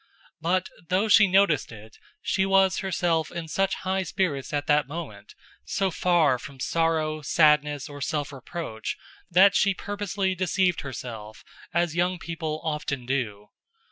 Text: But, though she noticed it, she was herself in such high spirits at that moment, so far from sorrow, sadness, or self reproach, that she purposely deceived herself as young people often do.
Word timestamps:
But, 0.41 0.67
though 0.89 1.07
she 1.07 1.27
noticed 1.27 1.71
it, 1.71 1.99
she 2.23 2.43
was 2.43 2.79
herself 2.79 3.31
in 3.31 3.47
such 3.47 3.75
high 3.85 4.01
spirits 4.01 4.51
at 4.51 4.65
that 4.65 4.87
moment, 4.87 5.35
so 5.63 5.91
far 5.91 6.39
from 6.39 6.59
sorrow, 6.59 7.21
sadness, 7.21 7.87
or 7.87 8.01
self 8.01 8.33
reproach, 8.33 8.97
that 9.29 9.53
she 9.55 9.75
purposely 9.75 10.33
deceived 10.33 10.81
herself 10.81 11.43
as 11.71 11.95
young 11.95 12.17
people 12.17 12.61
often 12.63 13.05
do. 13.05 13.49